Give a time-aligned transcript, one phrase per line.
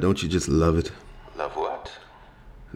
[0.00, 0.92] don't you just love it?
[1.36, 1.90] Love what?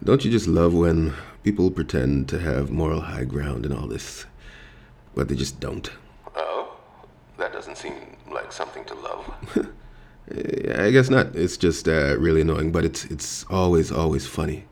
[0.05, 4.27] Don't you just love when people pretend to have moral high ground and all this,
[5.15, 5.91] but they just don't?
[6.37, 6.77] Oh?
[7.39, 9.35] That doesn't seem like something to love.
[10.79, 11.35] I guess not.
[11.35, 14.65] It's just uh, really annoying, but it's it's always always funny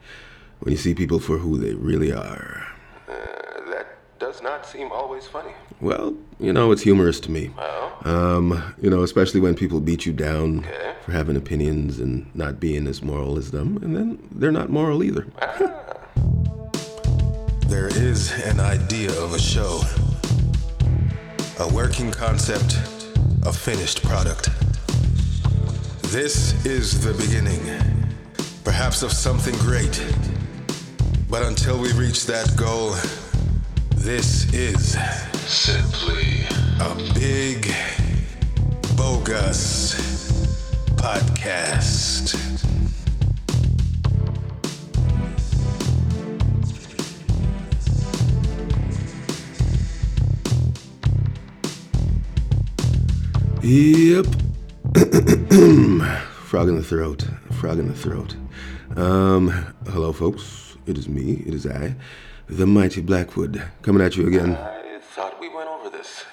[0.61, 2.67] when you see people for who they really are.
[3.09, 5.51] Uh, that does not seem always funny.
[5.81, 7.51] Well, you know, it's humorous to me.
[7.59, 7.93] Oh?
[8.05, 10.95] Um, you know, especially when people beat you down Okay.
[11.05, 15.03] for having opinions and not being as moral as them, and then they're not moral
[15.03, 15.27] either.
[17.69, 19.81] There is an idea of a show,
[21.59, 22.75] a working concept,
[23.45, 24.51] a finished product.
[26.13, 27.61] This is the beginning,
[28.65, 30.01] perhaps of something great.
[31.29, 32.95] But until we reach that goal,
[34.01, 34.97] this is
[35.47, 36.47] simply
[36.81, 37.71] a big,
[38.97, 39.95] bogus
[40.97, 42.35] podcast.
[53.63, 54.27] Yep.
[56.47, 57.27] frog in the throat.
[57.53, 58.35] Frog in the throat.
[58.97, 59.51] Um,
[59.91, 60.79] hello, folks.
[60.87, 61.45] It is me.
[61.47, 61.95] It is I,
[62.51, 64.57] the mighty Blackwood, coming at you again.
[64.57, 66.25] I thought we went over this.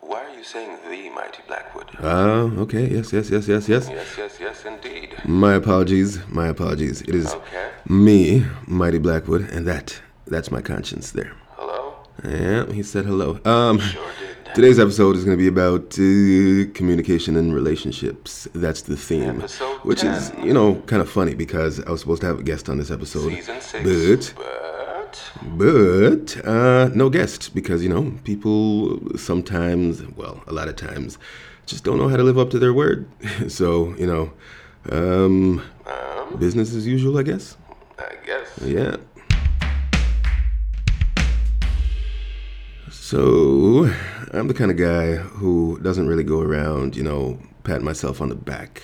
[0.00, 1.86] Why are you saying the mighty Blackwood?
[2.00, 2.86] Ah, okay.
[2.88, 3.88] Yes, yes, yes, yes, yes.
[3.88, 5.14] yes, yes, yes, indeed.
[5.24, 6.20] My apologies.
[6.28, 7.00] My apologies.
[7.02, 7.70] It is Okay.
[7.88, 11.32] me, mighty Blackwood, and that, that's my conscience there.
[11.56, 11.94] Hello?
[12.24, 13.40] Yeah, he said hello.
[13.44, 14.04] Um, Sure
[14.44, 14.54] did.
[14.54, 18.46] today's episode is going to be about uh, communication and relationships.
[18.54, 22.20] That's the theme, Episode which is you know kind of funny because I was supposed
[22.20, 24.30] to have a guest on this episode, Season six.
[24.34, 24.73] but But
[25.42, 31.18] but uh, no guests because you know people sometimes, well, a lot of times,
[31.66, 33.08] just don't know how to live up to their word.
[33.48, 34.32] so you know,
[34.90, 35.62] um,
[36.38, 37.56] business as usual, I guess.
[37.98, 38.58] I guess.
[38.64, 38.96] Yeah.
[42.90, 43.90] So,
[44.32, 48.30] I'm the kind of guy who doesn't really go around, you know, patting myself on
[48.30, 48.82] the back.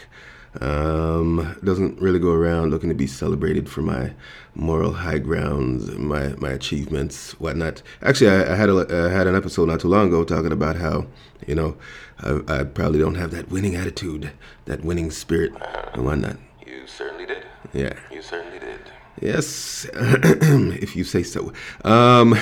[0.60, 4.12] Um, doesn't really go around looking to be celebrated for my
[4.56, 7.82] moral high grounds, my my achievements, whatnot.
[8.02, 10.74] Actually, I, I had a I had an episode not too long ago talking about
[10.76, 11.06] how,
[11.46, 11.76] you know,
[12.20, 14.32] I, I probably don't have that winning attitude,
[14.64, 15.52] that winning spirit,
[15.94, 16.36] and whatnot.
[16.66, 17.44] You certainly did.
[17.72, 17.92] Yeah.
[18.10, 18.80] You certainly did.
[19.20, 21.52] Yes, if you say so.
[21.84, 22.38] Um,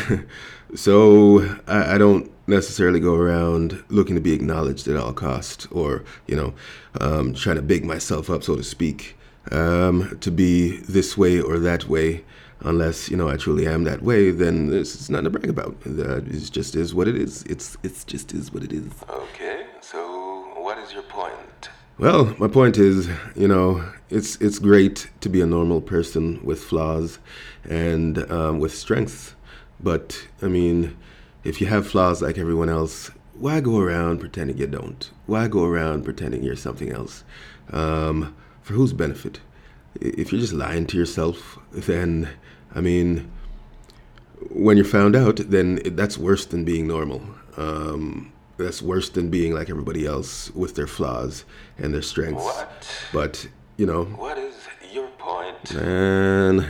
[0.74, 6.04] so I, I don't necessarily go around looking to be acknowledged at all cost, or
[6.26, 6.54] you know,
[7.00, 9.16] um, trying to big myself up, so to speak,
[9.50, 12.24] um, to be this way or that way.
[12.60, 15.76] Unless you know I truly am that way, then it's nothing to brag about.
[15.86, 17.44] Uh, it just is what it is.
[17.44, 18.90] It's it's just is what it is.
[19.08, 21.70] Okay, so what is your point?
[21.98, 26.62] Well, my point is, you know, it's it's great to be a normal person with
[26.62, 27.18] flaws
[27.68, 29.34] and um, with strengths,
[29.80, 30.96] but I mean,
[31.42, 35.10] if you have flaws like everyone else, why go around pretending you don't?
[35.26, 37.24] Why go around pretending you're something else?
[37.72, 38.32] Um,
[38.62, 39.40] for whose benefit?
[40.00, 42.28] If you're just lying to yourself, then
[42.76, 43.28] I mean,
[44.50, 47.22] when you're found out, then that's worse than being normal.
[47.56, 51.44] Um, that's worse than being like everybody else with their flaws
[51.78, 52.44] and their strengths.
[52.44, 52.88] What?
[53.12, 54.54] But you know, What is
[54.92, 55.70] your point?
[55.76, 56.66] and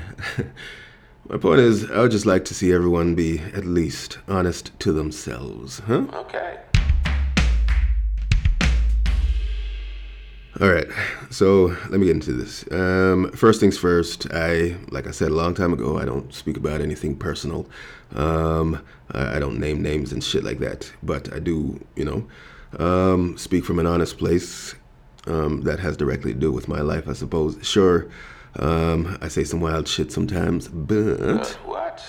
[1.29, 4.93] my point is, I would just like to see everyone be at least honest to
[4.93, 6.05] themselves, huh?
[6.13, 6.59] Okay.
[10.61, 10.89] All right,
[11.31, 12.65] so let me get into this.
[12.73, 16.57] Um, first things first, I, like I said a long time ago, I don't speak
[16.57, 17.69] about anything personal.
[18.17, 18.83] Um,
[19.13, 22.27] I, I don't name names and shit like that, but I do, you know,
[22.85, 24.75] um, speak from an honest place
[25.29, 27.57] um, that has directly to do with my life, I suppose.
[27.63, 28.09] Sure,
[28.57, 32.05] um, I say some wild shit sometimes, but But what?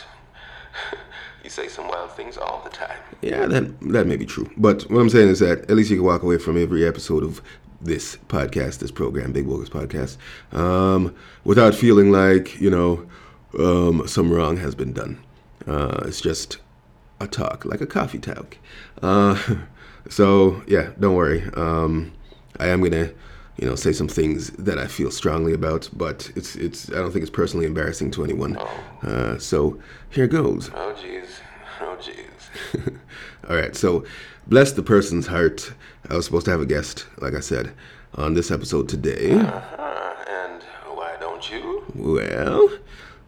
[1.44, 2.98] you say some wild things all the time.
[3.22, 4.50] Yeah, that that may be true.
[4.58, 7.24] But what I'm saying is that at least you can walk away from every episode
[7.24, 7.44] of
[7.81, 10.18] this podcast, this program, Big Bogus Podcast,
[10.54, 13.08] um, without feeling like you know
[13.58, 15.20] um, some wrong has been done.
[15.68, 16.58] Uh, it's just
[17.20, 18.58] a talk, like a coffee talk.
[19.02, 19.40] Uh,
[20.10, 21.44] so yeah, don't worry.
[21.56, 22.14] Um,
[22.60, 23.12] I am gonna,
[23.58, 26.90] you know, say some things that I feel strongly about, but it's it's.
[26.90, 28.58] I don't think it's personally embarrassing to anyone.
[29.02, 29.80] Uh, so
[30.10, 30.70] here goes.
[30.74, 31.28] Oh, jeez.
[31.81, 32.98] Oh, jeez.
[33.50, 34.04] All right, so
[34.48, 35.74] bless the person's heart.
[36.07, 37.74] I was supposed to have a guest, like I said,
[38.16, 39.31] on this episode today.
[39.31, 40.63] Uh, and
[40.94, 41.84] why don't you?
[41.94, 42.69] Well,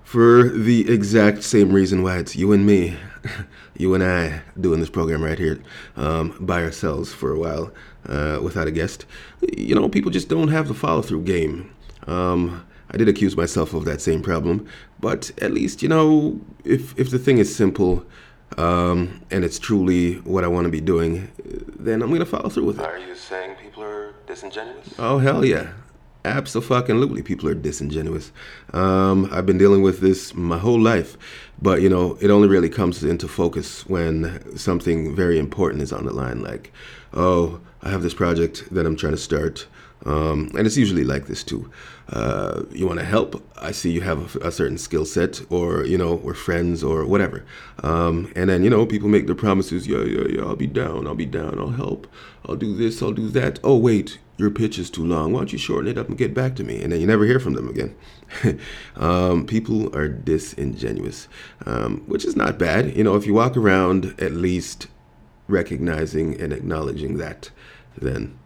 [0.04, 2.98] for the exact same reason why it's you and me,
[3.78, 5.62] you and I doing this program right here
[5.98, 7.72] um, by ourselves for a while
[8.08, 9.06] uh, without a guest.
[9.58, 11.74] You know, people just don't have the follow through game.
[12.08, 14.68] Um, I did accuse myself of that same problem,
[15.00, 18.06] but at least you know if if the thing is simple
[18.58, 21.32] um, and it's truly what I want to be doing,
[21.80, 22.86] then I'm gonna follow through with it.
[22.86, 24.94] Are you saying people are disingenuous?
[25.00, 25.72] Oh hell yeah,
[26.26, 27.22] absolutely.
[27.24, 28.32] People are disingenuous.
[28.74, 31.18] Um, I've been dealing with this my whole life,
[31.62, 36.06] but you know it only really comes into focus when something very important is on
[36.06, 36.42] the line.
[36.42, 36.72] Like,
[37.14, 39.68] oh, I have this project that I'm trying to start.
[40.06, 41.72] Um, and it's usually like this too.
[42.10, 43.42] Uh, you want to help?
[43.58, 47.06] I see you have a, a certain skill set, or you know, we're friends, or
[47.06, 47.46] whatever.
[47.84, 49.88] Um, and then you know, people make their promises.
[49.88, 50.42] Yeah, yeah, yeah.
[50.42, 51.08] I'll be down.
[51.08, 51.60] I'll be down.
[51.60, 52.08] I'll help.
[52.46, 53.02] I'll do this.
[53.02, 53.60] I'll do that.
[53.64, 55.34] Oh wait, your pitch is too long.
[55.34, 56.82] Why don't you shorten it up and get back to me?
[56.82, 57.96] And then you never hear from them again.
[58.96, 61.28] um, people are disingenuous,
[61.66, 62.96] um, which is not bad.
[62.98, 64.88] You know, if you walk around at least
[65.48, 67.52] recognizing and acknowledging that,
[67.98, 68.38] then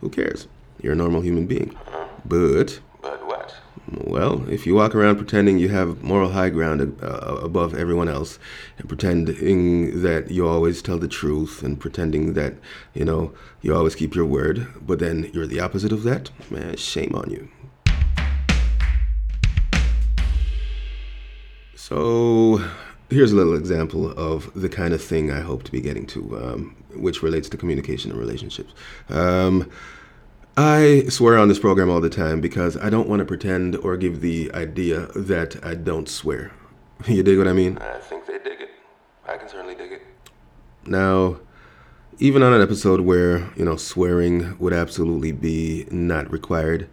[0.00, 0.46] who cares?
[0.82, 1.76] You're a normal human being.
[2.24, 3.54] But, But what?
[3.90, 7.06] well, if you walk around pretending you have moral high ground uh,
[7.42, 8.38] above everyone else,
[8.78, 12.54] and pretending that you always tell the truth, and pretending that,
[12.94, 16.76] you know, you always keep your word, but then you're the opposite of that, man,
[16.76, 17.48] shame on you.
[21.74, 22.62] So,
[23.10, 26.38] here's a little example of the kind of thing I hope to be getting to,
[26.38, 28.72] um, which relates to communication and relationships.
[29.08, 29.68] Um,
[30.62, 33.96] I swear on this program all the time because I don't want to pretend or
[33.96, 36.52] give the idea that I don't swear.
[37.06, 37.78] You dig what I mean?
[37.78, 38.68] I think they dig it.
[39.26, 40.02] I can certainly dig it.
[40.84, 41.40] Now,
[42.18, 46.90] even on an episode where, you know, swearing would absolutely be not required,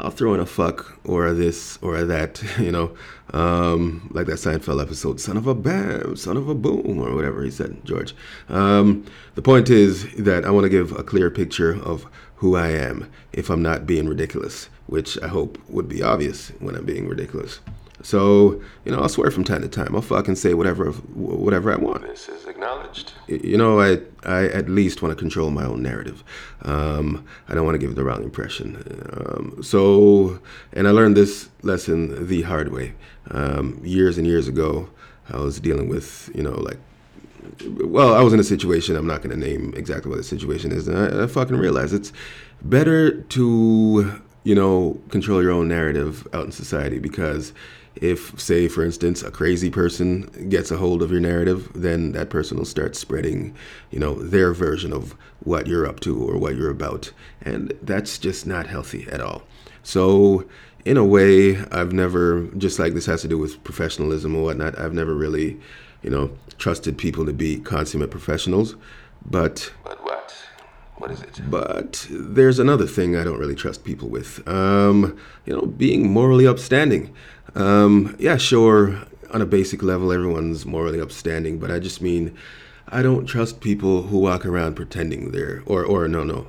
[0.00, 2.96] I'll throw in a fuck or a this or a that, you know,
[3.32, 7.42] um, like that Seinfeld episode, son of a bam, son of a boom, or whatever
[7.42, 8.14] he said, George.
[8.48, 9.04] Um,
[9.34, 12.06] the point is that I want to give a clear picture of
[12.36, 16.76] who I am if I'm not being ridiculous, which I hope would be obvious when
[16.76, 17.58] I'm being ridiculous.
[18.02, 19.94] So, you know, I'll swear from time to time.
[19.94, 22.02] I'll fucking say whatever whatever I want.
[22.02, 23.12] This is acknowledged.
[23.26, 26.22] You know, I I at least want to control my own narrative.
[26.62, 28.76] Um, I don't want to give the wrong impression.
[29.12, 30.38] Um, so,
[30.72, 32.94] and I learned this lesson the hard way.
[33.30, 34.88] Um, years and years ago,
[35.30, 36.78] I was dealing with, you know, like
[37.80, 38.96] well, I was in a situation.
[38.96, 41.94] I'm not going to name exactly what the situation is, and I, I fucking realized
[41.94, 42.12] it's
[42.62, 47.52] better to you know control your own narrative out in society because
[48.00, 52.30] if, say, for instance, a crazy person gets a hold of your narrative, then that
[52.30, 53.54] person will start spreading,
[53.90, 57.12] you know, their version of what you're up to or what you're about,
[57.42, 59.42] and that's just not healthy at all.
[59.82, 60.44] So,
[60.84, 64.78] in a way, I've never, just like this has to do with professionalism or whatnot,
[64.78, 65.58] I've never really
[66.02, 68.76] you know, trusted people to be consummate professionals.
[69.24, 70.34] But But what?
[70.96, 71.40] What is it?
[71.48, 74.46] but there's another thing I don't really trust people with.
[74.48, 77.14] Um, you know, being morally upstanding.
[77.58, 79.02] Um, yeah, sure,
[79.32, 82.36] on a basic level, everyone's morally upstanding, but I just mean
[82.88, 86.48] I don't trust people who walk around pretending they're, or, or no, no,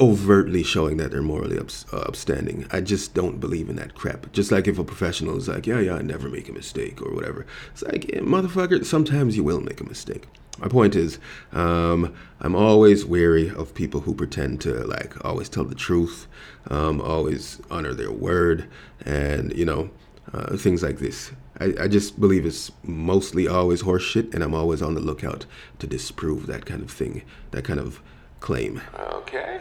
[0.00, 2.66] overtly showing that they're morally uh, upstanding.
[2.70, 4.32] I just don't believe in that crap.
[4.32, 7.14] Just like if a professional is like, yeah, yeah, I never make a mistake or
[7.14, 7.46] whatever.
[7.72, 10.26] It's like, yeah, motherfucker, sometimes you will make a mistake.
[10.58, 11.18] My point is,
[11.52, 16.26] um, I'm always wary of people who pretend to like always tell the truth,
[16.68, 18.68] um, always honor their word,
[19.06, 19.90] and you know,
[20.34, 21.32] uh, things like this.
[21.60, 25.46] I, I just believe it's mostly always horseshit, and I'm always on the lookout
[25.78, 27.22] to disprove that kind of thing,
[27.52, 28.02] that kind of
[28.40, 28.80] claim.
[28.98, 29.60] Okay.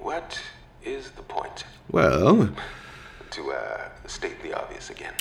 [0.00, 0.40] What
[0.84, 1.64] is the point?
[1.90, 2.50] Well,
[3.30, 5.14] To uh, state the obvious again.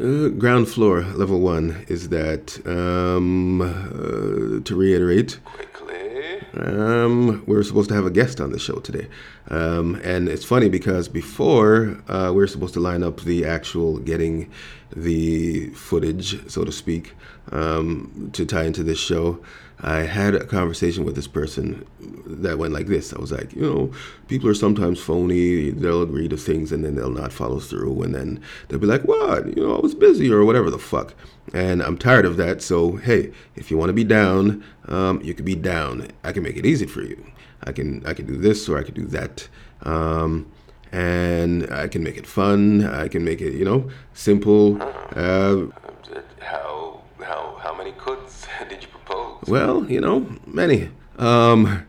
[0.00, 6.40] uh, ground floor, level one, is that, um, uh, to reiterate, Quickly.
[6.54, 9.06] Um, we're supposed to have a guest on the show today.
[9.48, 14.50] Um, and it's funny because before uh, we're supposed to line up the actual getting
[14.94, 17.14] the footage, so to speak,
[17.52, 19.42] um, to tie into this show.
[19.82, 21.84] I had a conversation with this person
[22.24, 23.12] that went like this.
[23.12, 23.92] I was like, you know,
[24.28, 25.70] people are sometimes phony.
[25.70, 28.02] They'll agree to things and then they'll not follow through.
[28.02, 29.56] And then they'll be like, what?
[29.56, 31.14] You know, I was busy or whatever the fuck.
[31.52, 32.62] And I'm tired of that.
[32.62, 36.08] So, hey, if you want to be down, um, you can be down.
[36.22, 37.24] I can make it easy for you.
[37.64, 39.48] I can I can do this or I can do that.
[39.82, 40.50] Um,
[40.92, 42.84] and I can make it fun.
[42.84, 44.80] I can make it, you know, simple.
[44.82, 45.66] Uh,
[46.40, 48.91] How how how many coulds did you?
[49.46, 50.90] Well, you know, many.
[51.18, 51.86] Um,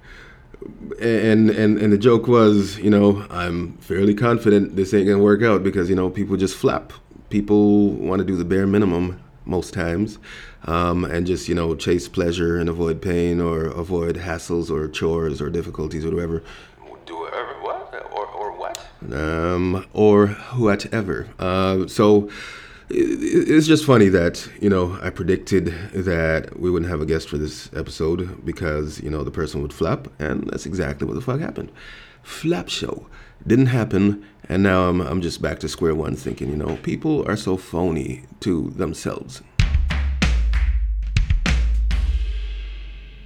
[1.01, 5.43] and and and the joke was, you know, I'm fairly confident this ain't gonna work
[5.43, 6.93] out because you know people just flap.
[7.29, 10.19] People want to do the bare minimum most times,
[10.65, 15.41] um, and just you know chase pleasure and avoid pain or avoid hassles or chores
[15.41, 16.43] or difficulties or whatever.
[17.05, 18.79] Do whatever what or or what?
[19.11, 21.27] um, or whatever.
[21.39, 22.29] Uh, so
[22.95, 27.37] it's just funny that you know I predicted that we wouldn't have a guest for
[27.37, 31.39] this episode because you know the person would flap, and that's exactly what the fuck
[31.39, 31.71] happened.
[32.21, 33.07] Flap show
[33.45, 37.27] didn't happen, and now I'm I'm just back to square one, thinking you know people
[37.27, 39.41] are so phony to themselves.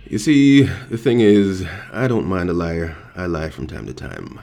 [0.06, 2.96] You see, the thing is, I don't mind a liar.
[3.18, 4.40] I lie from time to time.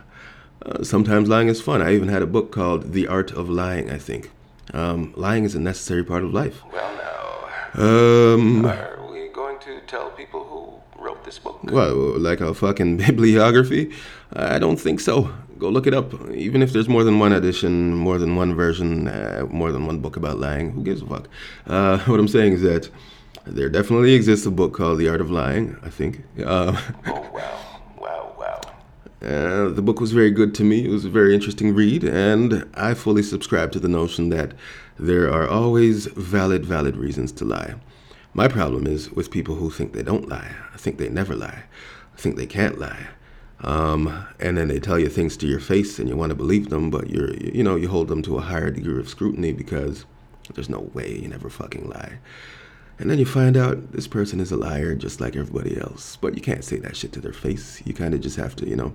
[0.60, 1.80] Uh, sometimes lying is fun.
[1.80, 4.30] I even had a book called The Art of Lying, I think.
[4.72, 6.62] Um, lying is a necessary part of life.
[6.72, 11.58] Well, now, Um, are we going to tell people who wrote this book?
[11.64, 13.90] well, like a fucking bibliography?
[14.32, 15.30] I don't think so.
[15.58, 16.12] Go look it up.
[16.30, 19.98] Even if there's more than one edition, more than one version, uh, more than one
[20.00, 21.28] book about lying, who gives a fuck?
[21.66, 22.90] Uh, what I'm saying is that
[23.46, 26.24] there definitely exists a book called The Art of Lying, I think.
[26.42, 27.60] Uh, Oh, wow.
[29.24, 30.84] Uh, the book was very good to me.
[30.84, 34.52] It was a very interesting read, and I fully subscribe to the notion that
[34.98, 37.76] there are always valid, valid reasons to lie.
[38.34, 40.54] My problem is with people who think they don't lie.
[40.74, 41.62] I think they never lie.
[42.12, 43.06] I think they can't lie.
[43.60, 46.68] Um, and then they tell you things to your face, and you want to believe
[46.68, 50.04] them, but you're, you know, you hold them to a higher degree of scrutiny because
[50.52, 52.18] there's no way you never fucking lie.
[52.98, 56.16] And then you find out this person is a liar just like everybody else.
[56.16, 57.82] But you can't say that shit to their face.
[57.84, 58.94] You kind of just have to, you know,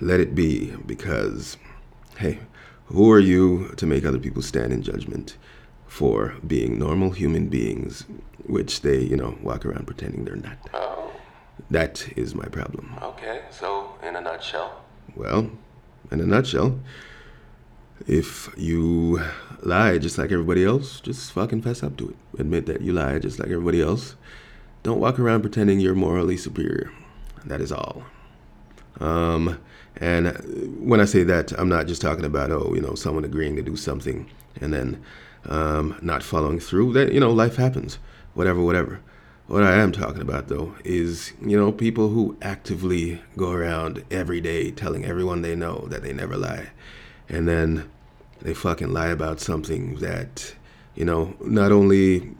[0.00, 1.58] let it be because,
[2.16, 2.38] hey,
[2.86, 5.36] who are you to make other people stand in judgment
[5.86, 8.04] for being normal human beings,
[8.46, 10.56] which they, you know, walk around pretending they're not?
[10.72, 11.12] Oh,
[11.70, 12.94] That is my problem.
[13.02, 13.42] okay.
[13.50, 14.82] So, in a nutshell,
[15.14, 15.50] Well,
[16.10, 16.80] in a nutshell,
[18.06, 19.20] if you
[19.62, 22.40] lie just like everybody else, just fucking fess up to it.
[22.40, 24.16] Admit that you lie just like everybody else.
[24.82, 26.90] Don't walk around pretending you're morally superior.
[27.44, 28.02] That is all.
[29.00, 29.58] Um,
[29.96, 30.28] and
[30.80, 33.62] when I say that, I'm not just talking about oh, you know, someone agreeing to
[33.62, 34.28] do something
[34.60, 35.02] and then
[35.46, 36.92] um, not following through.
[36.92, 37.98] That you know, life happens.
[38.34, 39.00] Whatever, whatever.
[39.46, 44.40] What I am talking about though is you know people who actively go around every
[44.40, 46.70] day telling everyone they know that they never lie,
[47.28, 47.90] and then
[48.42, 50.54] they fucking lie about something that
[50.94, 52.34] you know not only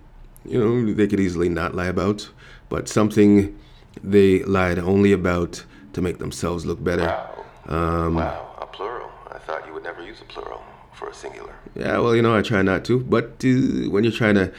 [0.44, 2.28] you know they could easily not lie about,
[2.68, 3.56] but something
[4.02, 7.04] they lied only about to make themselves look better.
[7.04, 8.11] wow.
[8.11, 9.11] wow, a plural.
[9.30, 10.62] I thought you would never use a plural
[10.94, 11.54] for a singular.
[11.75, 14.52] Yeah, well, you know, I try not to, but uh, when you're trying to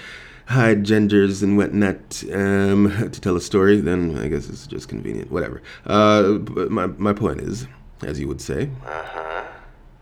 [0.47, 5.31] hide genders and whatnot um, to tell a story, then I guess it's just convenient.
[5.31, 5.61] Whatever.
[5.85, 7.67] Uh, but my, my point is,
[8.03, 9.42] as you would say, Uh huh.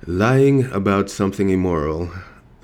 [0.07, 2.11] Lying about something immoral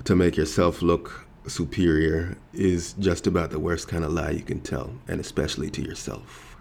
[0.02, 4.60] to make yourself look superior is just about the worst kind of lie you can
[4.60, 6.56] tell, and especially to yourself.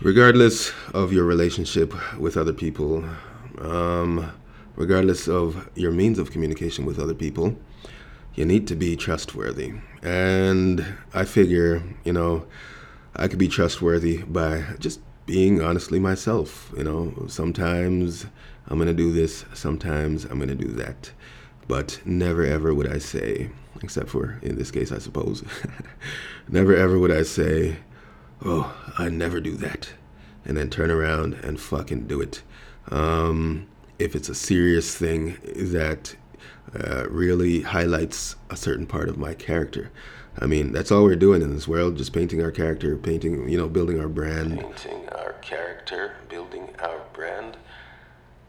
[0.00, 3.04] Regardless of your relationship with other people,
[3.58, 4.30] um,
[4.76, 7.56] regardless of your means of communication with other people,
[8.34, 9.74] you need to be trustworthy.
[10.02, 12.46] And I figure, you know,
[13.14, 16.72] I could be trustworthy by just being honestly myself.
[16.76, 18.26] You know, sometimes
[18.68, 21.12] I'm going to do this, sometimes I'm going to do that.
[21.68, 23.50] But never ever would I say,
[23.82, 25.44] except for in this case, I suppose,
[26.48, 27.78] never ever would I say,
[28.44, 29.90] oh, I never do that.
[30.44, 32.42] And then turn around and fucking do it.
[32.90, 33.66] Um,
[33.98, 36.14] if it's a serious thing that
[36.74, 39.90] uh, really highlights a certain part of my character.
[40.38, 43.56] I mean, that's all we're doing in this world, just painting our character, painting, you
[43.56, 44.60] know, building our brand.
[44.60, 45.05] Painting
[45.46, 47.56] character, building our brand.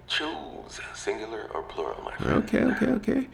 [0.08, 2.44] Choose singular or plural, my friend.
[2.44, 3.28] Okay, okay, okay.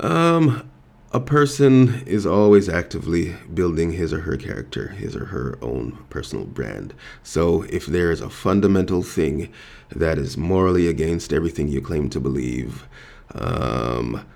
[0.00, 0.70] Um,
[1.12, 6.44] a person is always actively building his or her character, his or her own personal
[6.44, 6.94] brand.
[7.22, 9.50] So if there is a fundamental thing
[9.90, 12.86] that is morally against everything you claim to believe,
[13.34, 14.26] um,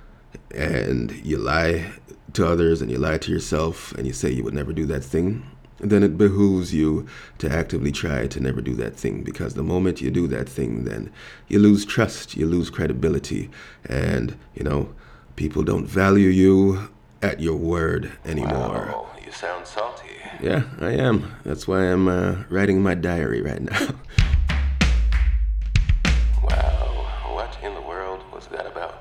[0.54, 1.92] and you lie
[2.32, 5.04] to others and you lie to yourself and you say you would never do that
[5.04, 5.44] thing,
[5.90, 7.06] then it behooves you
[7.38, 10.84] to actively try to never do that thing because the moment you do that thing,
[10.84, 11.10] then
[11.48, 13.50] you lose trust, you lose credibility,
[13.84, 14.94] and you know,
[15.36, 18.92] people don't value you at your word anymore.
[18.94, 20.08] Oh, you sound salty.
[20.40, 21.34] Yeah, I am.
[21.44, 23.88] That's why I'm uh, writing my diary right now.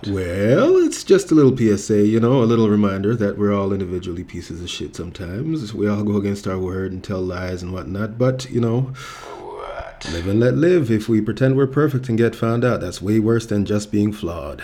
[0.03, 0.13] about?
[0.13, 4.23] Well, it's just a little PSA, you know, a little reminder that we're all individually
[4.23, 5.73] pieces of shit sometimes.
[5.73, 8.93] We all go against our word and tell lies and whatnot, but, you know,
[9.37, 10.07] What?
[10.11, 10.89] live and let live.
[10.91, 14.11] If we pretend we're perfect and get found out, that's way worse than just being
[14.11, 14.63] flawed.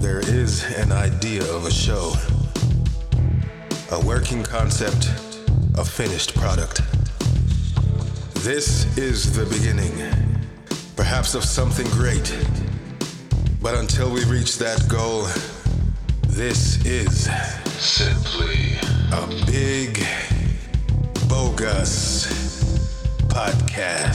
[0.00, 2.12] There is an idea of a show,
[3.92, 5.12] a working concept,
[5.76, 6.80] a finished product.
[8.42, 9.92] This is the beginning,
[10.96, 12.34] perhaps of something great.
[13.62, 15.22] But until we reach that goal,
[16.26, 17.30] this is
[17.78, 18.76] Simply
[19.12, 20.04] a big,
[21.28, 22.26] bogus
[23.28, 24.11] podcast.